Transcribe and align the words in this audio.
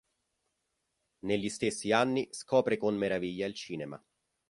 Negli 1.25 1.47
stessi 1.49 1.91
anni 1.91 2.27
scopre 2.31 2.77
con 2.77 2.95
meraviglia 2.95 3.45
il 3.45 3.53
cinema. 3.53 4.03